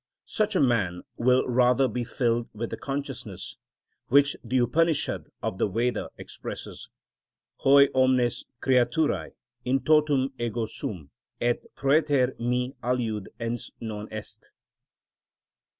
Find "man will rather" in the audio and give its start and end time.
0.59-1.87